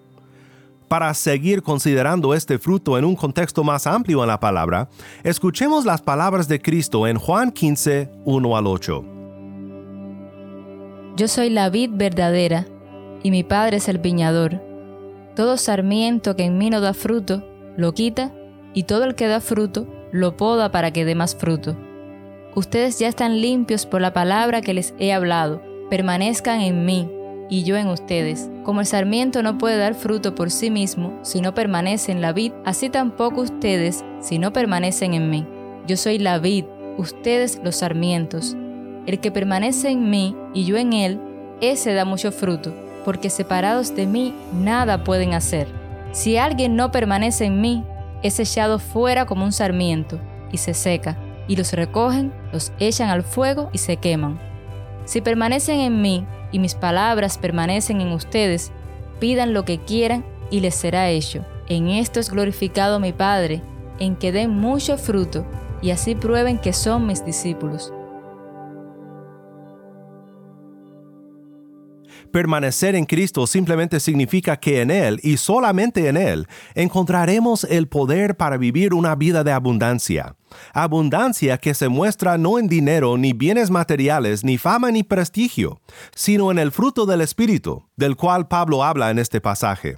Para 0.88 1.14
seguir 1.14 1.64
considerando 1.64 2.34
este 2.34 2.60
fruto 2.60 2.98
en 2.98 3.06
un 3.06 3.16
contexto 3.16 3.64
más 3.64 3.88
amplio 3.88 4.22
en 4.22 4.28
la 4.28 4.40
palabra, 4.40 4.88
escuchemos 5.24 5.84
las 5.84 6.02
palabras 6.02 6.48
de 6.48 6.62
Cristo 6.62 7.08
en 7.08 7.18
Juan 7.18 7.52
15, 7.52 8.10
1 8.24 8.58
al 8.58 8.68
8. 8.68 9.06
Yo 11.16 11.28
soy 11.28 11.50
la 11.50 11.70
vid 11.70 11.92
verdadera, 11.94 12.68
y 13.26 13.32
mi 13.32 13.44
Padre 13.44 13.78
es 13.78 13.90
el 13.90 13.98
viñador. 13.98 14.62
Todo 15.36 15.58
sarmiento 15.58 16.36
que 16.36 16.44
en 16.44 16.60
mí 16.60 16.70
no 16.70 16.80
da 16.80 16.94
fruto, 16.94 17.44
lo 17.76 17.96
quita, 17.96 18.32
y 18.76 18.84
todo 18.84 19.04
el 19.04 19.16
que 19.16 19.26
da 19.28 19.42
fruto, 19.42 19.88
lo 20.12 20.38
poda 20.38 20.72
para 20.72 20.92
que 20.92 21.06
dé 21.06 21.16
más 21.16 21.36
fruto 21.36 21.76
Ustedes 22.54 23.00
ya 23.00 23.08
están 23.08 23.42
limpios 23.42 23.88
por 23.88 24.00
la 24.00 24.14
palabra 24.14 24.62
que 24.62 24.76
les 24.76 24.94
he 25.00 25.12
hablado. 25.12 25.60
Permanezcan 25.90 26.62
en 26.62 26.86
mí 26.86 27.10
y 27.50 27.64
yo 27.64 27.78
en 27.78 27.88
ustedes. 27.88 28.48
Como 28.64 28.82
el 28.82 28.86
sarmiento 28.86 29.42
no 29.42 29.58
puede 29.58 29.78
dar 29.78 29.96
fruto 29.96 30.36
por 30.36 30.52
sí 30.52 30.70
mismo 30.70 31.18
si 31.24 31.42
no 31.42 31.56
permanece 31.56 32.12
en 32.12 32.22
la 32.22 32.32
vid, 32.32 32.54
así 32.64 32.92
tampoco 32.92 33.42
ustedes 33.42 34.06
si 34.22 34.38
no 34.38 34.54
permanecen 34.54 35.16
en 35.16 35.32
mí. 35.32 35.48
Yo 35.88 35.98
soy 35.98 36.20
la 36.20 36.38
vid, 36.38 36.66
ustedes 37.00 37.60
los 37.64 37.78
sarmientos. 37.78 38.56
El 39.08 39.20
que 39.20 39.32
permanece 39.32 39.90
en 39.90 40.12
mí 40.12 40.36
y 40.54 40.66
yo 40.66 40.78
en 40.78 40.94
él, 40.94 41.20
ese 41.60 41.96
da 41.96 42.06
mucho 42.06 42.32
fruto, 42.32 42.85
porque 43.06 43.30
separados 43.30 43.96
de 43.96 44.08
mí 44.08 44.34
nada 44.52 45.04
pueden 45.04 45.34
hacer. 45.34 45.68
Si 46.12 46.38
alguien 46.38 46.76
no 46.76 46.92
permanece 46.92 47.46
en 47.46 47.62
mí, 47.62 47.86
es 48.24 48.40
echado 48.40 48.80
fuera 48.80 49.26
como 49.26 49.46
un 49.46 49.52
sarmiento 49.52 50.20
y 50.52 50.58
se 50.58 50.74
seca 50.74 51.18
y 51.48 51.56
los 51.56 51.72
recogen, 51.74 52.34
los 52.52 52.74
echan 52.80 53.10
al 53.10 53.24
fuego 53.24 53.70
y 53.72 53.78
se 53.78 53.98
queman. 53.98 54.40
Si 55.06 55.22
permanecen 55.22 55.80
en 55.80 56.02
mí 56.02 56.26
y 56.52 56.60
mis 56.60 56.74
palabras 56.74 57.38
permanecen 57.38 58.02
en 58.02 58.12
ustedes, 58.12 58.72
pidan 59.20 59.54
lo 59.54 59.64
que 59.64 59.80
quieran 59.80 60.26
y 60.50 60.62
les 60.62 60.76
será 60.76 61.10
hecho. 61.10 61.46
En 61.70 61.90
esto 61.90 62.20
es 62.20 62.32
glorificado 62.32 63.00
mi 63.00 63.14
Padre, 63.14 63.62
en 64.00 64.16
que 64.16 64.32
den 64.32 64.52
mucho 64.52 64.98
fruto 64.98 65.46
y 65.82 65.92
así 65.92 66.16
prueben 66.16 66.58
que 66.58 66.74
son 66.74 67.06
mis 67.06 67.24
discípulos. 67.24 67.94
Permanecer 72.36 72.96
en 72.96 73.06
Cristo 73.06 73.48
simplemente 73.48 74.02
significa 74.02 74.58
que 74.58 74.82
en 74.82 74.92
Él 74.92 75.22
y 75.24 75.38
solamente 75.38 76.10
en 76.10 76.18
Él 76.18 76.50
encontraremos 76.74 77.64
el 77.64 77.88
poder 77.88 78.36
para 78.36 78.58
vivir 78.58 78.94
una 78.94 79.16
vida 79.16 79.46
de 79.46 79.54
abundancia. 79.54 80.36
Abundancia 80.74 81.58
que 81.58 81.74
se 81.74 81.88
muestra 81.88 82.38
no 82.38 82.60
en 82.60 82.68
dinero, 82.68 83.16
ni 83.16 83.32
bienes 83.32 83.72
materiales, 83.72 84.44
ni 84.44 84.58
fama, 84.58 84.92
ni 84.92 85.04
prestigio, 85.04 85.80
sino 86.14 86.52
en 86.52 86.60
el 86.60 86.74
fruto 86.74 87.06
del 87.06 87.22
Espíritu, 87.22 87.88
del 87.96 88.18
cual 88.18 88.50
Pablo 88.50 88.84
habla 88.84 89.12
en 89.12 89.20
este 89.20 89.40
pasaje. 89.40 89.98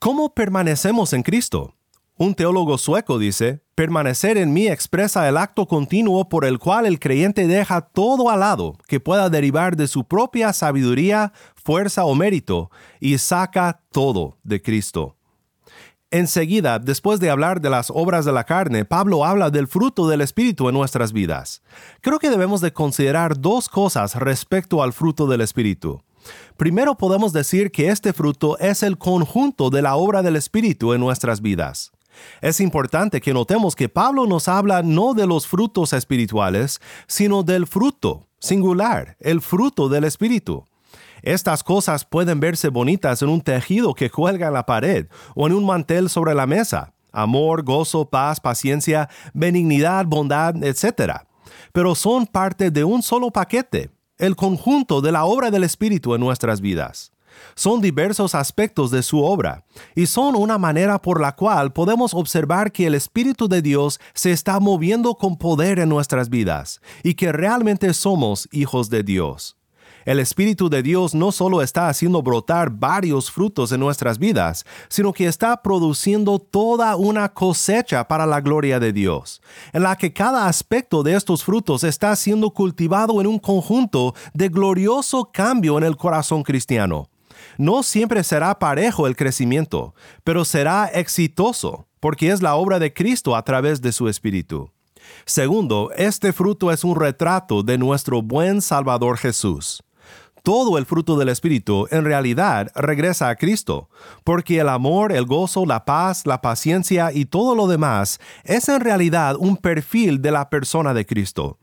¿Cómo 0.00 0.34
permanecemos 0.34 1.12
en 1.12 1.22
Cristo? 1.22 1.73
Un 2.16 2.36
teólogo 2.36 2.78
sueco 2.78 3.18
dice, 3.18 3.64
permanecer 3.74 4.38
en 4.38 4.52
mí 4.52 4.68
expresa 4.68 5.28
el 5.28 5.36
acto 5.36 5.66
continuo 5.66 6.28
por 6.28 6.44
el 6.44 6.60
cual 6.60 6.86
el 6.86 7.00
creyente 7.00 7.48
deja 7.48 7.80
todo 7.80 8.30
al 8.30 8.38
lado 8.38 8.78
que 8.86 9.00
pueda 9.00 9.28
derivar 9.30 9.74
de 9.74 9.88
su 9.88 10.04
propia 10.04 10.52
sabiduría, 10.52 11.32
fuerza 11.56 12.04
o 12.04 12.14
mérito 12.14 12.70
y 13.00 13.18
saca 13.18 13.80
todo 13.90 14.38
de 14.44 14.62
Cristo. 14.62 15.16
Enseguida, 16.12 16.78
después 16.78 17.18
de 17.18 17.30
hablar 17.30 17.60
de 17.60 17.70
las 17.70 17.90
obras 17.90 18.24
de 18.24 18.30
la 18.30 18.44
carne, 18.44 18.84
Pablo 18.84 19.24
habla 19.24 19.50
del 19.50 19.66
fruto 19.66 20.06
del 20.06 20.20
Espíritu 20.20 20.68
en 20.68 20.76
nuestras 20.76 21.12
vidas. 21.12 21.62
Creo 22.00 22.20
que 22.20 22.30
debemos 22.30 22.60
de 22.60 22.72
considerar 22.72 23.40
dos 23.40 23.68
cosas 23.68 24.14
respecto 24.14 24.84
al 24.84 24.92
fruto 24.92 25.26
del 25.26 25.40
Espíritu. 25.40 26.00
Primero 26.56 26.96
podemos 26.96 27.32
decir 27.32 27.72
que 27.72 27.88
este 27.88 28.12
fruto 28.12 28.56
es 28.60 28.84
el 28.84 28.98
conjunto 28.98 29.68
de 29.70 29.82
la 29.82 29.96
obra 29.96 30.22
del 30.22 30.36
Espíritu 30.36 30.92
en 30.92 31.00
nuestras 31.00 31.40
vidas. 31.40 31.90
Es 32.40 32.60
importante 32.60 33.20
que 33.20 33.34
notemos 33.34 33.74
que 33.74 33.88
Pablo 33.88 34.26
nos 34.26 34.48
habla 34.48 34.82
no 34.82 35.14
de 35.14 35.26
los 35.26 35.46
frutos 35.46 35.92
espirituales, 35.92 36.80
sino 37.06 37.42
del 37.42 37.66
fruto, 37.66 38.26
singular, 38.38 39.16
el 39.20 39.40
fruto 39.40 39.88
del 39.88 40.04
Espíritu. 40.04 40.64
Estas 41.22 41.64
cosas 41.64 42.04
pueden 42.04 42.38
verse 42.38 42.68
bonitas 42.68 43.22
en 43.22 43.30
un 43.30 43.40
tejido 43.40 43.94
que 43.94 44.10
cuelga 44.10 44.48
en 44.48 44.52
la 44.52 44.66
pared 44.66 45.06
o 45.34 45.46
en 45.46 45.54
un 45.54 45.64
mantel 45.64 46.10
sobre 46.10 46.34
la 46.34 46.46
mesa. 46.46 46.92
Amor, 47.12 47.62
gozo, 47.62 48.10
paz, 48.10 48.40
paciencia, 48.40 49.08
benignidad, 49.32 50.04
bondad, 50.04 50.62
etc. 50.62 51.22
Pero 51.72 51.94
son 51.94 52.26
parte 52.26 52.70
de 52.70 52.84
un 52.84 53.02
solo 53.02 53.30
paquete, 53.30 53.90
el 54.18 54.36
conjunto 54.36 55.00
de 55.00 55.12
la 55.12 55.24
obra 55.24 55.50
del 55.50 55.64
Espíritu 55.64 56.14
en 56.14 56.20
nuestras 56.20 56.60
vidas. 56.60 57.13
Son 57.54 57.80
diversos 57.80 58.34
aspectos 58.34 58.90
de 58.90 59.02
su 59.02 59.22
obra 59.22 59.64
y 59.94 60.06
son 60.06 60.36
una 60.36 60.58
manera 60.58 61.00
por 61.00 61.20
la 61.20 61.34
cual 61.34 61.72
podemos 61.72 62.14
observar 62.14 62.72
que 62.72 62.86
el 62.86 62.94
Espíritu 62.94 63.48
de 63.48 63.62
Dios 63.62 64.00
se 64.14 64.32
está 64.32 64.60
moviendo 64.60 65.14
con 65.14 65.36
poder 65.36 65.78
en 65.78 65.88
nuestras 65.88 66.28
vidas 66.28 66.80
y 67.02 67.14
que 67.14 67.32
realmente 67.32 67.94
somos 67.94 68.48
hijos 68.52 68.90
de 68.90 69.02
Dios. 69.02 69.56
El 70.04 70.20
Espíritu 70.20 70.68
de 70.68 70.82
Dios 70.82 71.14
no 71.14 71.32
solo 71.32 71.62
está 71.62 71.88
haciendo 71.88 72.22
brotar 72.22 72.70
varios 72.70 73.30
frutos 73.30 73.72
en 73.72 73.80
nuestras 73.80 74.18
vidas, 74.18 74.66
sino 74.88 75.14
que 75.14 75.26
está 75.26 75.62
produciendo 75.62 76.38
toda 76.38 76.96
una 76.96 77.30
cosecha 77.30 78.06
para 78.06 78.26
la 78.26 78.42
gloria 78.42 78.78
de 78.78 78.92
Dios, 78.92 79.40
en 79.72 79.82
la 79.82 79.96
que 79.96 80.12
cada 80.12 80.46
aspecto 80.46 81.02
de 81.02 81.14
estos 81.14 81.42
frutos 81.42 81.84
está 81.84 82.14
siendo 82.16 82.50
cultivado 82.50 83.20
en 83.20 83.26
un 83.26 83.38
conjunto 83.38 84.14
de 84.34 84.50
glorioso 84.50 85.30
cambio 85.32 85.78
en 85.78 85.84
el 85.84 85.96
corazón 85.96 86.42
cristiano. 86.42 87.08
No 87.58 87.82
siempre 87.82 88.24
será 88.24 88.58
parejo 88.58 89.06
el 89.06 89.16
crecimiento, 89.16 89.94
pero 90.22 90.44
será 90.44 90.86
exitoso, 90.86 91.86
porque 92.00 92.30
es 92.30 92.42
la 92.42 92.54
obra 92.54 92.78
de 92.78 92.92
Cristo 92.92 93.36
a 93.36 93.44
través 93.44 93.80
de 93.80 93.92
su 93.92 94.08
Espíritu. 94.08 94.70
Segundo, 95.26 95.90
este 95.96 96.32
fruto 96.32 96.70
es 96.72 96.84
un 96.84 96.96
retrato 96.96 97.62
de 97.62 97.78
nuestro 97.78 98.22
buen 98.22 98.62
Salvador 98.62 99.18
Jesús 99.18 99.82
todo 100.44 100.76
el 100.76 100.84
fruto 100.84 101.16
del 101.16 101.30
Espíritu 101.30 101.88
en 101.90 102.04
realidad 102.04 102.70
regresa 102.74 103.30
a 103.30 103.34
Cristo, 103.34 103.88
porque 104.24 104.60
el 104.60 104.68
amor, 104.68 105.10
el 105.10 105.24
gozo, 105.24 105.64
la 105.64 105.86
paz, 105.86 106.26
la 106.26 106.42
paciencia 106.42 107.12
y 107.12 107.24
todo 107.24 107.54
lo 107.54 107.66
demás 107.66 108.20
es 108.44 108.68
en 108.68 108.80
realidad 108.80 109.36
un 109.38 109.56
perfil 109.56 110.20
de 110.20 110.30
la 110.30 110.50
persona 110.50 110.92
de 110.92 111.06
Cristo. 111.06 111.58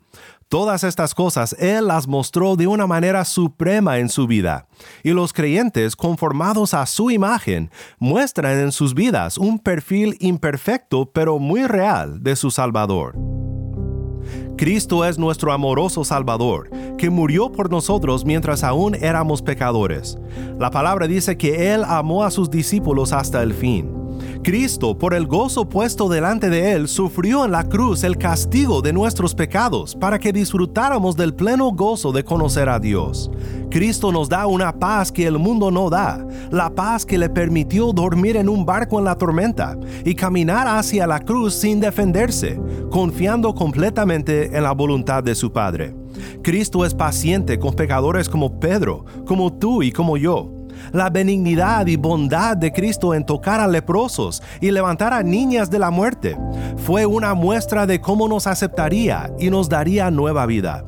Todas 0.51 0.83
estas 0.83 1.15
cosas 1.15 1.55
Él 1.59 1.87
las 1.87 2.09
mostró 2.09 2.57
de 2.57 2.67
una 2.67 2.85
manera 2.85 3.23
suprema 3.23 3.99
en 3.99 4.09
su 4.09 4.27
vida, 4.27 4.67
y 5.01 5.11
los 5.11 5.31
creyentes 5.31 5.95
conformados 5.95 6.73
a 6.73 6.85
su 6.87 7.09
imagen 7.09 7.71
muestran 7.99 8.59
en 8.59 8.73
sus 8.73 8.93
vidas 8.93 9.37
un 9.37 9.59
perfil 9.59 10.17
imperfecto 10.19 11.09
pero 11.09 11.39
muy 11.39 11.65
real 11.67 12.21
de 12.21 12.35
su 12.35 12.51
Salvador. 12.51 13.15
Cristo 14.57 15.05
es 15.05 15.17
nuestro 15.17 15.53
amoroso 15.53 16.03
Salvador, 16.03 16.69
que 16.97 17.09
murió 17.09 17.49
por 17.49 17.71
nosotros 17.71 18.25
mientras 18.25 18.65
aún 18.65 18.95
éramos 18.95 19.41
pecadores. 19.41 20.17
La 20.59 20.69
palabra 20.69 21.07
dice 21.07 21.37
que 21.37 21.73
Él 21.73 21.85
amó 21.85 22.25
a 22.25 22.29
sus 22.29 22.51
discípulos 22.51 23.13
hasta 23.13 23.41
el 23.41 23.53
fin. 23.53 24.00
Cristo, 24.43 24.97
por 24.97 25.13
el 25.13 25.27
gozo 25.27 25.69
puesto 25.69 26.09
delante 26.09 26.49
de 26.49 26.71
Él, 26.73 26.87
sufrió 26.87 27.45
en 27.45 27.51
la 27.51 27.63
cruz 27.63 28.03
el 28.03 28.17
castigo 28.17 28.81
de 28.81 28.93
nuestros 28.93 29.35
pecados 29.35 29.95
para 29.95 30.17
que 30.17 30.33
disfrutáramos 30.33 31.15
del 31.15 31.33
pleno 31.33 31.71
gozo 31.71 32.11
de 32.11 32.23
conocer 32.23 32.69
a 32.69 32.79
Dios. 32.79 33.29
Cristo 33.69 34.11
nos 34.11 34.29
da 34.29 34.47
una 34.47 34.73
paz 34.73 35.11
que 35.11 35.25
el 35.27 35.37
mundo 35.37 35.71
no 35.71 35.89
da, 35.89 36.25
la 36.49 36.69
paz 36.69 37.05
que 37.05 37.17
le 37.17 37.29
permitió 37.29 37.93
dormir 37.93 38.35
en 38.35 38.49
un 38.49 38.65
barco 38.65 38.99
en 38.99 39.05
la 39.05 39.15
tormenta 39.15 39.77
y 40.03 40.15
caminar 40.15 40.67
hacia 40.67 41.07
la 41.07 41.19
cruz 41.19 41.53
sin 41.53 41.79
defenderse, 41.79 42.59
confiando 42.89 43.53
completamente 43.55 44.55
en 44.55 44.63
la 44.63 44.73
voluntad 44.73 45.23
de 45.23 45.35
su 45.35 45.51
Padre. 45.51 45.95
Cristo 46.43 46.85
es 46.85 46.93
paciente 46.93 47.59
con 47.59 47.73
pecadores 47.73 48.27
como 48.27 48.59
Pedro, 48.59 49.05
como 49.25 49.53
tú 49.53 49.83
y 49.83 49.91
como 49.91 50.17
yo 50.17 50.60
la 50.91 51.09
benignidad 51.09 51.87
y 51.87 51.95
bondad 51.95 52.57
de 52.57 52.71
Cristo 52.71 53.13
en 53.13 53.25
tocar 53.25 53.59
a 53.59 53.67
leprosos 53.67 54.41
y 54.59 54.71
levantar 54.71 55.13
a 55.13 55.23
niñas 55.23 55.69
de 55.69 55.79
la 55.79 55.91
muerte. 55.91 56.37
Fue 56.77 57.05
una 57.05 57.33
muestra 57.33 57.85
de 57.85 58.01
cómo 58.01 58.27
nos 58.27 58.47
aceptaría 58.47 59.31
y 59.39 59.49
nos 59.49 59.69
daría 59.69 60.11
nueva 60.11 60.45
vida. 60.45 60.83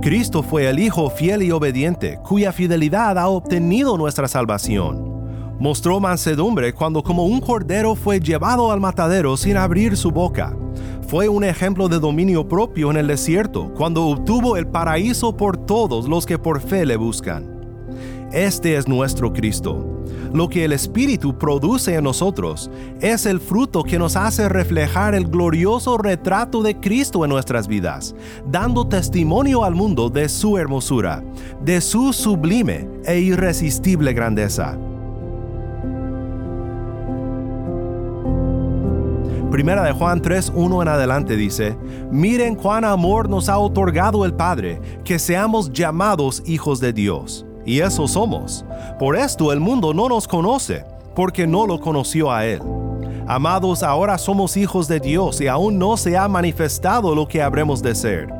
Cristo 0.00 0.42
fue 0.42 0.68
el 0.68 0.78
Hijo 0.78 1.10
fiel 1.10 1.42
y 1.42 1.50
obediente, 1.50 2.18
cuya 2.24 2.52
fidelidad 2.52 3.18
ha 3.18 3.28
obtenido 3.28 3.96
nuestra 3.96 4.28
salvación. 4.28 5.08
Mostró 5.58 5.98
mansedumbre 5.98 6.72
cuando 6.72 7.02
como 7.02 7.24
un 7.24 7.40
cordero 7.40 7.96
fue 7.96 8.20
llevado 8.20 8.70
al 8.70 8.80
matadero 8.80 9.36
sin 9.36 9.56
abrir 9.56 9.96
su 9.96 10.10
boca. 10.12 10.56
Fue 11.08 11.28
un 11.28 11.42
ejemplo 11.42 11.88
de 11.88 11.98
dominio 11.98 12.46
propio 12.46 12.90
en 12.90 12.96
el 12.96 13.06
desierto 13.06 13.72
cuando 13.74 14.06
obtuvo 14.06 14.56
el 14.56 14.68
paraíso 14.68 15.36
por 15.36 15.56
todos 15.56 16.06
los 16.06 16.26
que 16.26 16.38
por 16.38 16.60
fe 16.60 16.86
le 16.86 16.96
buscan. 16.96 17.57
Este 18.32 18.76
es 18.76 18.86
nuestro 18.86 19.32
Cristo. 19.32 20.04
Lo 20.34 20.50
que 20.50 20.66
el 20.66 20.72
Espíritu 20.72 21.38
produce 21.38 21.94
en 21.94 22.04
nosotros 22.04 22.70
es 23.00 23.24
el 23.24 23.40
fruto 23.40 23.82
que 23.82 23.98
nos 23.98 24.16
hace 24.16 24.50
reflejar 24.50 25.14
el 25.14 25.26
glorioso 25.28 25.96
retrato 25.96 26.62
de 26.62 26.78
Cristo 26.78 27.24
en 27.24 27.30
nuestras 27.30 27.66
vidas, 27.66 28.14
dando 28.46 28.86
testimonio 28.86 29.64
al 29.64 29.74
mundo 29.74 30.10
de 30.10 30.28
su 30.28 30.58
hermosura, 30.58 31.24
de 31.64 31.80
su 31.80 32.12
sublime 32.12 32.86
e 33.06 33.18
irresistible 33.18 34.12
grandeza. 34.12 34.76
Primera 39.50 39.82
de 39.84 39.92
Juan 39.92 40.20
3, 40.20 40.52
1 40.54 40.82
en 40.82 40.88
adelante 40.88 41.34
dice, 41.34 41.78
Miren 42.10 42.54
cuán 42.56 42.84
amor 42.84 43.30
nos 43.30 43.48
ha 43.48 43.56
otorgado 43.56 44.26
el 44.26 44.34
Padre, 44.34 44.82
que 45.02 45.18
seamos 45.18 45.72
llamados 45.72 46.42
hijos 46.44 46.80
de 46.80 46.92
Dios 46.92 47.47
y 47.68 47.80
eso 47.80 48.08
somos. 48.08 48.64
Por 48.98 49.14
esto 49.14 49.52
el 49.52 49.60
mundo 49.60 49.92
no 49.92 50.08
nos 50.08 50.26
conoce, 50.26 50.84
porque 51.14 51.46
no 51.46 51.66
lo 51.66 51.78
conoció 51.78 52.32
a 52.32 52.46
Él. 52.46 52.62
Amados, 53.26 53.82
ahora 53.82 54.16
somos 54.16 54.56
hijos 54.56 54.88
de 54.88 55.00
Dios 55.00 55.38
y 55.42 55.48
aún 55.48 55.78
no 55.78 55.98
se 55.98 56.16
ha 56.16 56.26
manifestado 56.28 57.14
lo 57.14 57.28
que 57.28 57.42
habremos 57.42 57.82
de 57.82 57.94
ser. 57.94 58.32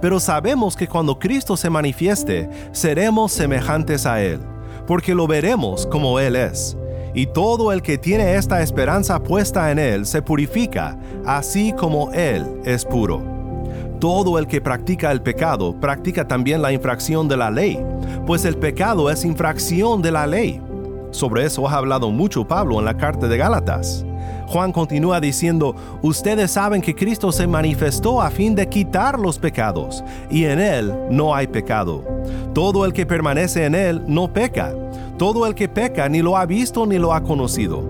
Pero 0.00 0.18
sabemos 0.18 0.76
que 0.76 0.88
cuando 0.88 1.18
Cristo 1.18 1.58
se 1.58 1.68
manifieste, 1.68 2.48
seremos 2.72 3.32
semejantes 3.32 4.06
a 4.06 4.22
Él, 4.22 4.40
porque 4.86 5.14
lo 5.14 5.26
veremos 5.26 5.86
como 5.86 6.18
Él 6.18 6.34
es. 6.34 6.74
Y 7.12 7.26
todo 7.26 7.72
el 7.72 7.82
que 7.82 7.98
tiene 7.98 8.36
esta 8.36 8.62
esperanza 8.62 9.22
puesta 9.22 9.70
en 9.70 9.78
Él 9.78 10.06
se 10.06 10.22
purifica, 10.22 10.96
así 11.26 11.74
como 11.74 12.10
Él 12.12 12.62
es 12.64 12.86
puro. 12.86 13.39
Todo 14.00 14.38
el 14.38 14.46
que 14.46 14.62
practica 14.62 15.12
el 15.12 15.20
pecado 15.20 15.78
practica 15.78 16.26
también 16.26 16.62
la 16.62 16.72
infracción 16.72 17.28
de 17.28 17.36
la 17.36 17.50
ley, 17.50 17.78
pues 18.26 18.46
el 18.46 18.56
pecado 18.56 19.10
es 19.10 19.26
infracción 19.26 20.00
de 20.00 20.10
la 20.10 20.26
ley. 20.26 20.58
Sobre 21.10 21.44
eso 21.44 21.68
ha 21.68 21.74
hablado 21.74 22.10
mucho 22.10 22.46
Pablo 22.46 22.78
en 22.78 22.86
la 22.86 22.96
carta 22.96 23.28
de 23.28 23.36
Gálatas. 23.36 24.06
Juan 24.46 24.72
continúa 24.72 25.20
diciendo, 25.20 25.76
ustedes 26.00 26.50
saben 26.52 26.80
que 26.80 26.94
Cristo 26.94 27.30
se 27.30 27.46
manifestó 27.46 28.22
a 28.22 28.30
fin 28.30 28.54
de 28.54 28.68
quitar 28.70 29.18
los 29.18 29.38
pecados, 29.38 30.02
y 30.30 30.44
en 30.44 30.60
Él 30.60 30.94
no 31.10 31.34
hay 31.34 31.46
pecado. 31.46 32.02
Todo 32.54 32.86
el 32.86 32.94
que 32.94 33.04
permanece 33.04 33.66
en 33.66 33.74
Él 33.74 34.02
no 34.06 34.32
peca. 34.32 34.74
Todo 35.18 35.46
el 35.46 35.54
que 35.54 35.68
peca 35.68 36.08
ni 36.08 36.22
lo 36.22 36.38
ha 36.38 36.46
visto 36.46 36.86
ni 36.86 36.96
lo 36.96 37.12
ha 37.12 37.22
conocido. 37.22 37.84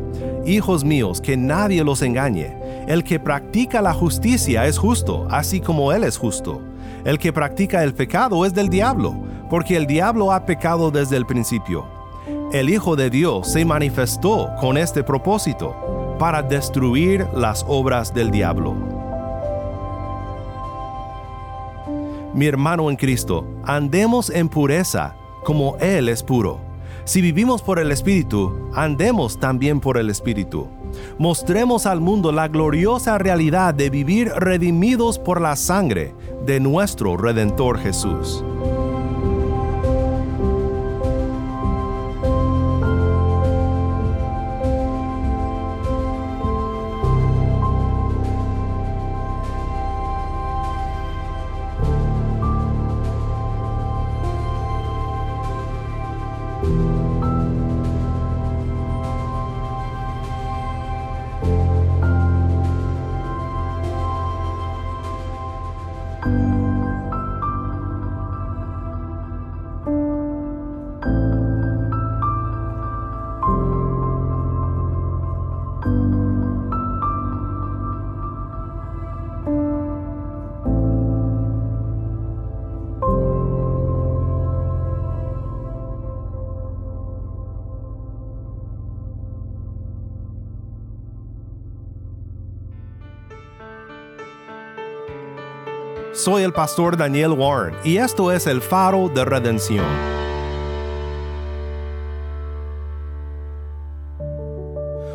Hijos 0.45 0.83
míos, 0.83 1.21
que 1.21 1.37
nadie 1.37 1.85
los 1.85 2.03
engañe. 2.03 2.60
El 2.91 3.05
que 3.05 3.21
practica 3.21 3.81
la 3.81 3.95
justicia 3.95 4.67
es 4.67 4.77
justo, 4.77 5.29
así 5.31 5.61
como 5.61 5.93
Él 5.93 6.03
es 6.03 6.19
justo. 6.19 6.61
El 7.05 7.21
que 7.21 7.33
practica 7.33 7.85
el 7.85 7.95
pecado 7.95 8.45
es 8.45 8.53
del 8.53 8.69
diablo, 8.69 9.15
porque 9.49 9.77
el 9.77 9.87
diablo 9.87 10.33
ha 10.33 10.45
pecado 10.45 10.91
desde 10.91 11.17
el 11.17 11.25
principio. 11.25 11.85
El 12.53 12.69
Hijo 12.69 12.97
de 12.97 13.09
Dios 13.09 13.47
se 13.47 13.65
manifestó 13.65 14.49
con 14.61 14.77
este 14.77 15.05
propósito, 15.05 16.17
para 16.19 16.43
destruir 16.43 17.29
las 17.33 17.65
obras 17.69 18.13
del 18.13 18.33
diablo. 18.33 18.75
Mi 22.35 22.47
hermano 22.47 22.91
en 22.91 22.97
Cristo, 22.97 23.47
andemos 23.63 24.31
en 24.31 24.49
pureza, 24.49 25.15
como 25.45 25.77
Él 25.77 26.09
es 26.09 26.25
puro. 26.25 26.59
Si 27.05 27.21
vivimos 27.21 27.63
por 27.63 27.79
el 27.79 27.93
Espíritu, 27.93 28.69
andemos 28.75 29.39
también 29.39 29.79
por 29.79 29.97
el 29.97 30.11
Espíritu 30.11 30.67
mostremos 31.19 31.87
al 31.87 32.01
mundo 32.01 32.33
la 32.33 32.49
gloriosa 32.49 33.19
realidad 33.19 33.75
de 33.75 33.91
vivir 33.91 34.29
redimidos 34.29 35.19
por 35.19 35.41
la 35.41 35.57
sangre 35.57 36.15
de 36.47 36.61
nuestro 36.61 37.17
Redentor 37.17 37.79
Jesús. 37.79 38.45
Soy 96.21 96.43
el 96.43 96.53
pastor 96.53 96.99
Daniel 96.99 97.31
Warren 97.33 97.75
y 97.83 97.97
esto 97.97 98.31
es 98.31 98.47
el 98.47 98.61
faro 98.61 99.09
de 99.09 99.25
redención. 99.25 99.87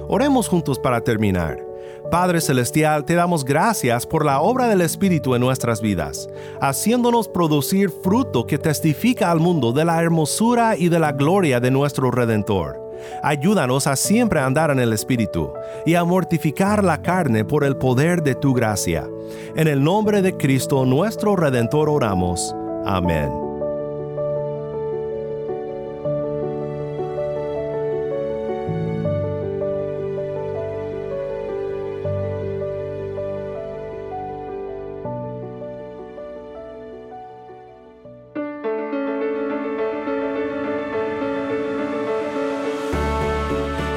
Oremos 0.07 0.47
juntos 0.47 0.79
para 0.79 1.01
terminar. 1.01 1.63
Padre 2.09 2.41
Celestial, 2.41 3.05
te 3.05 3.13
damos 3.13 3.45
gracias 3.45 4.07
por 4.07 4.25
la 4.25 4.41
obra 4.41 4.67
del 4.67 4.81
Espíritu 4.81 5.35
en 5.35 5.41
nuestras 5.41 5.79
vidas, 5.79 6.27
haciéndonos 6.59 7.27
producir 7.27 7.91
fruto 7.91 8.47
que 8.47 8.57
testifica 8.57 9.29
al 9.29 9.39
mundo 9.39 9.73
de 9.73 9.85
la 9.85 10.01
hermosura 10.01 10.75
y 10.75 10.89
de 10.89 10.97
la 10.97 11.11
gloria 11.11 11.59
de 11.59 11.69
nuestro 11.69 12.09
Redentor. 12.09 12.84
Ayúdanos 13.23 13.87
a 13.87 13.95
siempre 13.95 14.39
andar 14.39 14.71
en 14.71 14.79
el 14.79 14.93
Espíritu 14.93 15.51
y 15.85 15.95
a 15.95 16.03
mortificar 16.03 16.83
la 16.83 17.01
carne 17.01 17.45
por 17.45 17.63
el 17.63 17.77
poder 17.77 18.21
de 18.23 18.35
tu 18.35 18.53
gracia. 18.53 19.07
En 19.55 19.67
el 19.67 19.83
nombre 19.83 20.21
de 20.21 20.35
Cristo 20.37 20.85
nuestro 20.85 21.35
Redentor 21.35 21.89
oramos. 21.89 22.55
Amén. 22.85 23.44